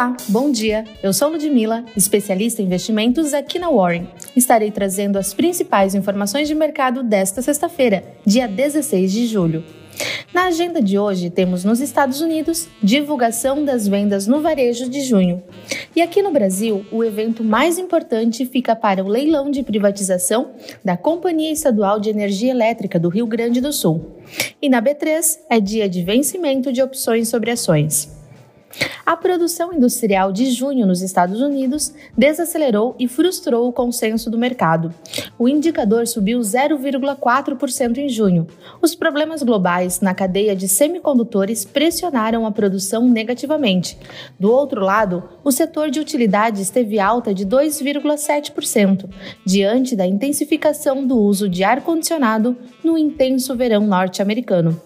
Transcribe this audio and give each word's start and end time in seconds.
Olá, 0.00 0.16
bom 0.28 0.50
dia. 0.50 0.84
Eu 1.02 1.12
sou 1.12 1.28
Ludmilla, 1.28 1.84
especialista 1.94 2.62
em 2.62 2.64
investimentos 2.64 3.34
aqui 3.34 3.58
na 3.58 3.68
Warren. 3.68 4.08
Estarei 4.34 4.70
trazendo 4.70 5.18
as 5.18 5.34
principais 5.34 5.94
informações 5.94 6.48
de 6.48 6.54
mercado 6.54 7.02
desta 7.02 7.42
sexta-feira, 7.42 8.02
dia 8.24 8.48
16 8.48 9.12
de 9.12 9.26
julho. 9.26 9.62
Na 10.32 10.44
agenda 10.44 10.80
de 10.80 10.98
hoje, 10.98 11.28
temos 11.28 11.64
nos 11.66 11.82
Estados 11.82 12.22
Unidos 12.22 12.66
divulgação 12.82 13.62
das 13.62 13.86
vendas 13.86 14.26
no 14.26 14.40
varejo 14.40 14.88
de 14.88 15.02
junho. 15.02 15.42
E 15.94 16.00
aqui 16.00 16.22
no 16.22 16.32
Brasil, 16.32 16.82
o 16.90 17.04
evento 17.04 17.44
mais 17.44 17.78
importante 17.78 18.46
fica 18.46 18.74
para 18.74 19.04
o 19.04 19.06
leilão 19.06 19.50
de 19.50 19.62
privatização 19.62 20.52
da 20.82 20.96
Companhia 20.96 21.52
Estadual 21.52 22.00
de 22.00 22.08
Energia 22.08 22.52
Elétrica 22.52 22.98
do 22.98 23.10
Rio 23.10 23.26
Grande 23.26 23.60
do 23.60 23.70
Sul. 23.70 24.16
E 24.62 24.70
na 24.70 24.80
B3 24.80 25.40
é 25.50 25.60
dia 25.60 25.86
de 25.90 26.02
vencimento 26.02 26.72
de 26.72 26.80
opções 26.80 27.28
sobre 27.28 27.50
ações. 27.50 28.18
A 29.04 29.16
produção 29.16 29.72
industrial 29.72 30.32
de 30.32 30.50
junho 30.50 30.86
nos 30.86 31.02
Estados 31.02 31.40
Unidos 31.40 31.92
desacelerou 32.16 32.94
e 32.98 33.08
frustrou 33.08 33.68
o 33.68 33.72
consenso 33.72 34.30
do 34.30 34.38
mercado. 34.38 34.94
O 35.36 35.48
indicador 35.48 36.06
subiu 36.06 36.38
0,4% 36.38 37.98
em 37.98 38.08
junho. 38.08 38.46
Os 38.80 38.94
problemas 38.94 39.42
globais 39.42 40.00
na 40.00 40.14
cadeia 40.14 40.54
de 40.54 40.68
semicondutores 40.68 41.64
pressionaram 41.64 42.46
a 42.46 42.52
produção 42.52 43.08
negativamente. 43.08 43.98
Do 44.38 44.52
outro 44.52 44.80
lado, 44.84 45.24
o 45.42 45.50
setor 45.50 45.90
de 45.90 45.98
utilidades 45.98 46.70
teve 46.70 47.00
alta 47.00 47.34
de 47.34 47.44
2,7%, 47.44 49.08
diante 49.44 49.96
da 49.96 50.06
intensificação 50.06 51.04
do 51.04 51.18
uso 51.18 51.48
de 51.48 51.64
ar-condicionado 51.64 52.56
no 52.84 52.96
intenso 52.96 53.56
verão 53.56 53.86
norte-americano. 53.86 54.80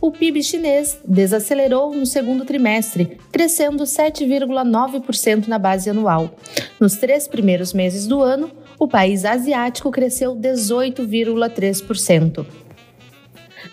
O 0.00 0.12
PIB 0.12 0.42
chinês 0.42 0.98
desacelerou 1.04 1.94
no 1.94 2.06
segundo 2.06 2.44
trimestre, 2.44 3.18
crescendo 3.32 3.84
7,9% 3.84 5.48
na 5.48 5.58
base 5.58 5.90
anual. 5.90 6.30
Nos 6.78 6.96
três 6.96 7.26
primeiros 7.26 7.72
meses 7.72 8.06
do 8.06 8.22
ano, 8.22 8.50
o 8.78 8.86
país 8.86 9.24
asiático 9.24 9.90
cresceu 9.90 10.36
18,3%. 10.36 12.46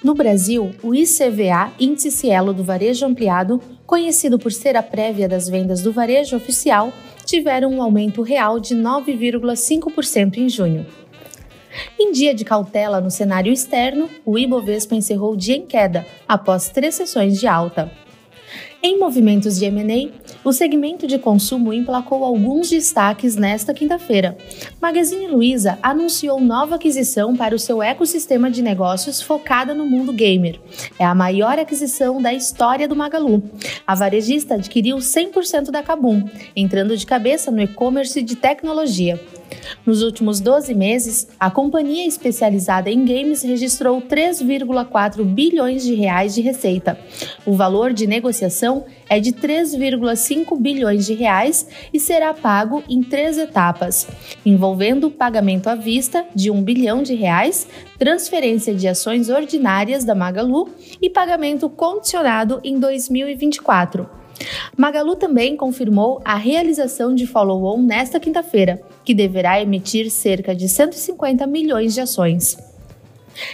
No 0.04 0.14
Brasil, 0.14 0.72
o 0.84 0.94
ICVA, 0.94 1.72
Índice 1.80 2.12
Cielo 2.12 2.54
do 2.54 2.64
Varejo 2.64 3.06
Ampliado, 3.06 3.62
conhecido 3.86 4.38
por 4.38 4.52
ser 4.52 4.76
a 4.76 4.84
prévia 4.84 5.28
das 5.28 5.48
vendas 5.48 5.82
do 5.82 5.92
varejo 5.92 6.36
oficial, 6.36 6.92
tiveram 7.26 7.72
um 7.72 7.82
aumento 7.82 8.22
real 8.22 8.60
de 8.60 8.76
9,5% 8.76 10.38
em 10.38 10.50
junho. 10.50 10.86
Em 12.00 12.12
dia 12.12 12.34
de 12.34 12.46
cautela 12.46 13.02
no 13.02 13.12
cenário 13.12 13.52
externo, 13.52 14.10
o 14.26 14.38
Ibovespa 14.38 14.96
encerrou 14.96 15.34
o 15.34 15.38
dia 15.38 15.56
em 15.56 15.66
queda, 15.66 16.06
após 16.28 16.70
três 16.70 16.96
sessões 16.96 17.40
de 17.40 17.48
alta. 17.48 17.92
Em 18.88 19.00
movimentos 19.00 19.58
de 19.58 19.66
M&A, 19.66 20.12
o 20.48 20.54
segmento 20.54 21.08
de 21.08 21.18
consumo 21.18 21.74
emplacou 21.74 22.24
alguns 22.24 22.70
destaques 22.70 23.36
nesta 23.36 23.74
quinta-feira. 23.74 24.38
Magazine 24.80 25.26
Luiza 25.26 25.80
anunciou 25.82 26.40
nova 26.40 26.76
aquisição 26.76 27.36
para 27.36 27.56
o 27.56 27.60
seu 27.60 27.82
ecossistema 27.82 28.52
de 28.52 28.62
negócios 28.62 29.24
focada 29.24 29.74
no 29.74 29.88
mundo 29.88 30.14
gamer. 30.14 30.60
É 31.00 31.04
a 31.04 31.16
maior 31.16 31.58
aquisição 31.58 32.22
da 32.22 32.32
história 32.32 32.88
do 32.88 32.96
Magalu. 32.96 33.42
A 33.88 33.96
varejista 33.96 34.54
adquiriu 34.54 34.98
100% 34.98 35.72
da 35.72 35.82
Kabum, 35.82 36.24
entrando 36.56 36.96
de 36.96 37.08
cabeça 37.08 37.50
no 37.50 37.64
e-commerce 37.64 38.22
de 38.22 38.36
tecnologia. 38.36 39.20
Nos 39.86 40.02
últimos 40.02 40.40
12 40.40 40.74
meses, 40.74 41.28
a 41.40 41.52
companhia 41.52 42.08
especializada 42.08 42.90
em 42.90 43.06
games 43.06 43.44
registrou 43.44 44.02
3,4 44.02 45.24
bilhões 45.24 45.84
de 45.84 45.94
reais 45.94 46.34
de 46.34 46.42
receita. 46.42 46.98
O 47.46 47.54
valor 47.54 47.94
de 47.94 48.08
negociação 48.08 48.86
é 49.08 49.20
de 49.20 49.32
3,5 49.32 50.60
bilhões 50.60 51.06
de 51.06 51.14
reais 51.14 51.68
e 51.94 52.00
será 52.00 52.34
pago 52.34 52.84
em 52.90 53.04
três 53.04 53.38
etapas, 53.38 54.08
envolvendo 54.46 55.12
pagamento 55.12 55.68
à 55.68 55.76
vista 55.76 56.26
de 56.34 56.50
1 56.50 56.64
bilhão 56.64 57.04
de 57.04 57.14
reais, 57.14 57.68
transferência 58.00 58.74
de 58.74 58.88
ações 58.88 59.30
ordinárias 59.30 60.04
da 60.04 60.16
Magalu 60.16 60.70
e 61.02 61.10
pagamento 61.10 61.70
condicionado 61.70 62.60
em 62.64 62.80
2024. 62.80 64.25
Magalu 64.78 65.16
também 65.16 65.56
confirmou 65.56 66.22
a 66.26 66.36
realização 66.36 67.16
de 67.16 67.26
follow-on 67.26 67.82
nesta 67.82 68.20
quinta-feira, 68.20 68.82
que 69.04 69.14
deverá 69.14 69.62
emitir 69.62 70.10
cerca 70.10 70.54
de 70.54 70.68
150 70.68 71.48
milhões 71.48 71.94
de 71.94 72.02
ações. 72.02 72.58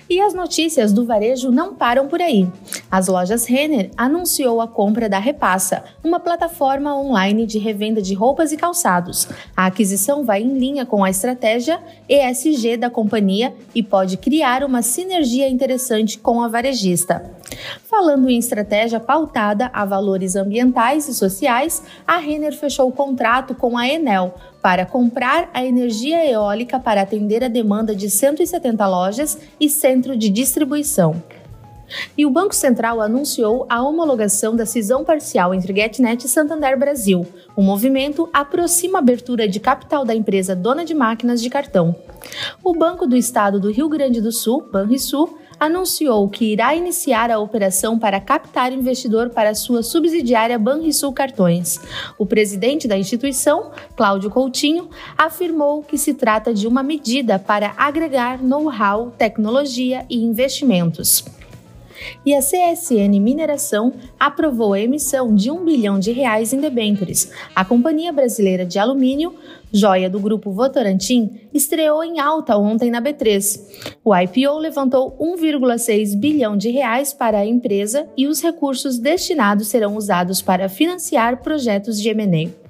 E 0.10 0.22
as 0.22 0.34
notícias 0.34 0.94
do 0.94 1.06
varejo 1.06 1.52
não 1.52 1.74
param 1.74 2.08
por 2.08 2.22
aí. 2.22 2.48
As 2.90 3.08
lojas 3.08 3.46
Renner 3.46 3.90
anunciou 3.98 4.62
a 4.62 4.68
compra 4.68 5.10
da 5.10 5.20
Repassa, 5.20 5.84
uma 6.04 6.20
plataforma 6.20 6.96
online 6.96 7.46
de 7.46 7.58
revenda 7.58 8.02
de 8.02 8.14
roupas 8.14 8.52
e 8.52 8.58
calçados. 8.58 9.28
A 9.56 9.66
aquisição 9.66 10.24
vai 10.24 10.42
em 10.42 10.58
linha 10.58 10.86
com 10.86 11.04
a 11.04 11.10
estratégia 11.10 11.80
ESG 12.08 12.78
da 12.78 12.90
companhia 12.90 13.54
e 13.74 13.82
pode 13.82 14.18
criar 14.18 14.64
uma 14.64 14.82
sinergia 14.82 15.50
interessante 15.50 16.18
com 16.20 16.42
a 16.42 16.48
varejista. 16.48 17.41
Falando 17.84 18.30
em 18.30 18.38
estratégia 18.38 19.00
pautada 19.00 19.70
a 19.74 19.86
valores 19.86 20.36
ambientais 20.36 21.08
e 21.08 21.14
sociais, 21.14 21.84
a 22.08 22.18
Renner 22.18 22.56
fechou 22.56 22.88
o 22.88 22.92
contrato 22.92 23.54
com 23.54 23.78
a 23.78 23.88
Enel 23.88 24.34
para 24.62 24.86
comprar 24.86 25.50
a 25.54 25.66
energia 25.66 26.26
eólica 26.30 26.80
para 26.80 27.02
atender 27.02 27.44
a 27.44 27.48
demanda 27.48 27.96
de 27.96 28.10
170 28.10 28.88
lojas 28.88 29.38
e 29.60 29.70
centro 29.70 30.16
de 30.16 30.30
distribuição. 30.30 31.22
E 32.18 32.26
o 32.26 32.30
Banco 32.30 32.56
Central 32.56 33.02
anunciou 33.02 33.66
a 33.70 33.82
homologação 33.82 34.56
da 34.56 34.66
cisão 34.66 35.04
parcial 35.04 35.54
entre 35.54 35.74
GetNet 35.74 36.26
e 36.26 36.30
Santander 36.30 36.78
Brasil. 36.78 37.26
O 37.56 37.62
movimento 37.62 38.30
aproxima 38.32 39.00
a 39.00 39.02
abertura 39.02 39.48
de 39.48 39.60
capital 39.60 40.06
da 40.06 40.16
empresa 40.16 40.56
dona 40.56 40.86
de 40.86 40.94
máquinas 40.94 41.42
de 41.42 41.50
cartão. 41.50 41.96
O 42.64 42.74
Banco 42.74 43.06
do 43.06 43.16
Estado 43.16 43.60
do 43.60 43.72
Rio 43.72 43.90
Grande 43.90 44.22
do 44.22 44.32
Sul, 44.32 44.70
Banrisul, 44.72 45.38
anunciou 45.62 46.28
que 46.28 46.54
irá 46.54 46.74
iniciar 46.74 47.30
a 47.30 47.38
operação 47.38 48.00
para 48.00 48.20
captar 48.20 48.74
investidor 48.74 49.30
para 49.30 49.54
sua 49.54 49.84
subsidiária 49.84 50.58
Banrisul 50.58 51.14
Cartões. 51.14 51.80
O 52.18 52.26
presidente 52.26 52.88
da 52.88 52.98
instituição, 52.98 53.70
Cláudio 53.96 54.32
Coutinho, 54.32 54.90
afirmou 55.16 55.84
que 55.84 56.00
se 56.00 56.16
trata 56.16 56.52
de 56.52 56.68
uma 56.68 56.82
medida 56.82 57.38
para 57.38 57.76
agregar 57.78 58.42
know-how, 58.42 59.12
tecnologia 59.12 60.04
e 60.10 60.18
investimentos 60.24 61.24
e 62.26 62.34
a 62.34 62.40
CSN 62.40 63.20
Mineração 63.20 63.94
aprovou 64.20 64.74
a 64.74 64.80
emissão 64.80 65.34
de 65.34 65.52
um 65.52 65.66
bilhão 65.66 66.00
de 66.00 66.12
reais 66.12 66.54
em 66.54 66.60
debêntures. 66.60 67.32
A 67.56 67.64
Companhia 67.66 68.12
Brasileira 68.12 68.66
de 68.66 68.80
Alumínio, 68.80 69.36
joia 69.72 70.10
do 70.10 70.20
grupo 70.20 70.52
Votorantim, 70.52 71.42
estreou 71.54 72.04
em 72.04 72.20
alta 72.20 72.58
ontem 72.58 72.92
na 72.92 73.02
B3. 73.02 73.60
O 74.04 74.16
IPO 74.16 74.58
levantou 74.58 75.18
1,6 75.20 76.18
bilhão 76.18 76.58
de 76.58 76.70
reais 76.70 77.14
para 77.14 77.40
a 77.40 77.46
empresa 77.46 78.08
e 78.18 78.28
os 78.28 78.42
recursos 78.42 78.98
destinados 78.98 79.68
serão 79.68 79.96
usados 79.96 80.42
para 80.42 80.70
financiar 80.70 81.42
projetos 81.42 82.02
de 82.02 82.10
M&A. 82.10 82.61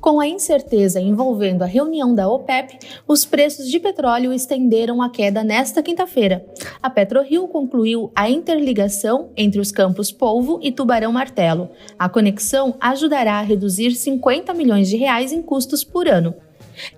Com 0.00 0.18
a 0.18 0.26
incerteza 0.26 0.98
envolvendo 0.98 1.60
a 1.60 1.66
reunião 1.66 2.14
da 2.14 2.26
OPEP, 2.26 2.78
os 3.06 3.26
preços 3.26 3.70
de 3.70 3.78
petróleo 3.78 4.32
estenderam 4.32 5.02
a 5.02 5.10
queda 5.10 5.44
nesta 5.44 5.82
quinta-feira. 5.82 6.42
A 6.82 6.88
PetroRio 6.88 7.46
concluiu 7.48 8.10
a 8.16 8.30
interligação 8.30 9.28
entre 9.36 9.60
os 9.60 9.70
campos 9.70 10.10
Polvo 10.10 10.58
e 10.62 10.72
Tubarão 10.72 11.12
Martelo. 11.12 11.68
A 11.98 12.08
conexão 12.08 12.74
ajudará 12.80 13.34
a 13.34 13.42
reduzir 13.42 13.92
50 13.92 14.54
milhões 14.54 14.88
de 14.88 14.96
reais 14.96 15.32
em 15.32 15.42
custos 15.42 15.84
por 15.84 16.08
ano. 16.08 16.34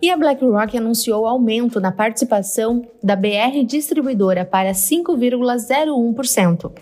E 0.01 0.11
a 0.11 0.17
BlackRock 0.17 0.77
anunciou 0.77 1.27
aumento 1.27 1.81
na 1.81 1.93
participação 1.93 2.87
da 3.03 3.17
BR 3.17 3.65
Distribuidora 3.67 4.45
para 4.45 4.73
5,01%. 4.73 6.73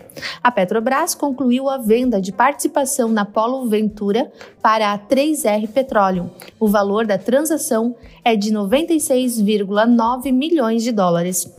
A 0.43 0.51
Petrobras 0.51 1.15
concluiu 1.15 1.69
a 1.69 1.77
venda 1.77 2.21
de 2.21 2.31
participação 2.31 3.09
na 3.09 3.25
Polo 3.25 3.67
Ventura 3.67 4.31
para 4.61 4.93
a 4.93 4.99
3R 4.99 5.67
Petroleum. 5.69 6.29
O 6.59 6.67
valor 6.67 7.05
da 7.05 7.17
transação 7.17 7.95
é 8.23 8.35
de 8.35 8.51
96,9 8.51 10.31
milhões 10.31 10.83
de 10.83 10.91
dólares. 10.91 11.51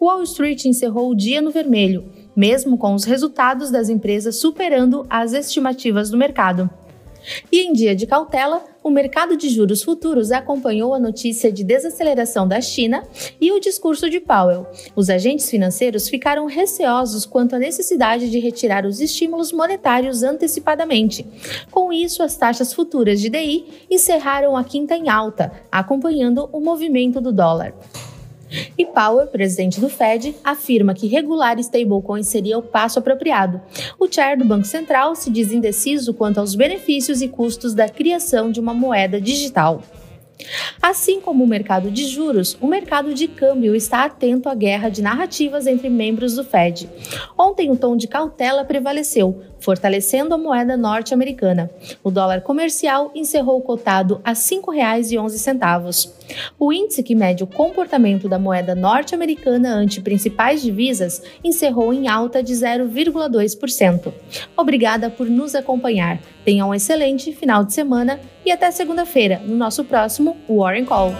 Wall 0.00 0.22
Street 0.22 0.64
encerrou 0.64 1.10
o 1.10 1.16
dia 1.16 1.40
no 1.40 1.50
vermelho, 1.50 2.04
mesmo 2.34 2.76
com 2.76 2.94
os 2.94 3.04
resultados 3.04 3.70
das 3.70 3.88
empresas 3.88 4.36
superando 4.36 5.06
as 5.08 5.32
estimativas 5.32 6.10
do 6.10 6.18
mercado. 6.18 6.68
E 7.50 7.62
em 7.62 7.72
dia 7.72 7.94
de 7.94 8.06
cautela, 8.06 8.62
o 8.86 8.90
mercado 8.90 9.36
de 9.36 9.48
juros 9.48 9.82
futuros 9.82 10.30
acompanhou 10.30 10.94
a 10.94 10.98
notícia 11.00 11.50
de 11.50 11.64
desaceleração 11.64 12.46
da 12.46 12.60
China 12.60 13.02
e 13.40 13.50
o 13.50 13.58
discurso 13.58 14.08
de 14.08 14.20
Powell. 14.20 14.64
Os 14.94 15.10
agentes 15.10 15.50
financeiros 15.50 16.08
ficaram 16.08 16.46
receosos 16.46 17.26
quanto 17.26 17.56
à 17.56 17.58
necessidade 17.58 18.30
de 18.30 18.38
retirar 18.38 18.86
os 18.86 19.00
estímulos 19.00 19.50
monetários 19.50 20.22
antecipadamente. 20.22 21.26
Com 21.68 21.92
isso, 21.92 22.22
as 22.22 22.36
taxas 22.36 22.72
futuras 22.72 23.20
de 23.20 23.28
DI 23.28 23.64
encerraram 23.90 24.56
a 24.56 24.62
quinta 24.62 24.94
em 24.94 25.08
alta, 25.08 25.50
acompanhando 25.72 26.48
o 26.52 26.60
movimento 26.60 27.20
do 27.20 27.32
dólar. 27.32 27.74
E 28.78 28.86
Powell, 28.86 29.26
presidente 29.26 29.80
do 29.80 29.88
Fed, 29.88 30.36
afirma 30.44 30.94
que 30.94 31.06
regular 31.06 31.58
stablecoins 31.58 32.28
seria 32.28 32.58
o 32.58 32.62
passo 32.62 32.98
apropriado. 32.98 33.60
O 33.98 34.06
chair 34.10 34.38
do 34.38 34.44
Banco 34.44 34.66
Central 34.66 35.14
se 35.16 35.30
diz 35.30 35.52
indeciso 35.52 36.14
quanto 36.14 36.38
aos 36.38 36.54
benefícios 36.54 37.22
e 37.22 37.28
custos 37.28 37.74
da 37.74 37.88
criação 37.88 38.50
de 38.50 38.60
uma 38.60 38.72
moeda 38.74 39.20
digital. 39.20 39.82
Assim 40.80 41.20
como 41.20 41.42
o 41.42 41.46
mercado 41.46 41.90
de 41.90 42.04
juros, 42.04 42.56
o 42.60 42.66
mercado 42.66 43.14
de 43.14 43.26
câmbio 43.26 43.74
está 43.74 44.04
atento 44.04 44.48
à 44.48 44.54
guerra 44.54 44.88
de 44.88 45.02
narrativas 45.02 45.66
entre 45.66 45.88
membros 45.88 46.34
do 46.34 46.44
Fed. 46.44 46.88
Ontem, 47.38 47.70
o 47.70 47.76
tom 47.76 47.96
de 47.96 48.06
cautela 48.06 48.64
prevaleceu, 48.64 49.42
fortalecendo 49.66 50.32
a 50.32 50.38
moeda 50.38 50.76
norte-americana. 50.76 51.68
O 52.04 52.08
dólar 52.08 52.40
comercial 52.40 53.10
encerrou 53.16 53.60
cotado 53.60 54.20
a 54.22 54.30
R$ 54.30 54.36
5,11. 54.36 56.12
O 56.56 56.72
índice 56.72 57.02
que 57.02 57.16
mede 57.16 57.42
o 57.42 57.48
comportamento 57.48 58.28
da 58.28 58.38
moeda 58.38 58.76
norte-americana 58.76 59.74
ante 59.74 60.00
principais 60.00 60.62
divisas 60.62 61.20
encerrou 61.42 61.92
em 61.92 62.06
alta 62.06 62.44
de 62.44 62.52
0,2%. 62.52 64.12
Obrigada 64.56 65.10
por 65.10 65.28
nos 65.28 65.56
acompanhar. 65.56 66.20
Tenha 66.44 66.64
um 66.64 66.72
excelente 66.72 67.32
final 67.32 67.64
de 67.64 67.74
semana 67.74 68.20
e 68.44 68.52
até 68.52 68.70
segunda-feira 68.70 69.42
no 69.44 69.56
nosso 69.56 69.82
próximo 69.82 70.36
Warren 70.48 70.84
Call. 70.84 71.12